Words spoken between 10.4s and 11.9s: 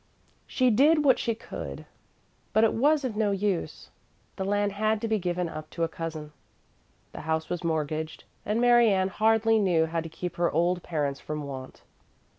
old parents from want.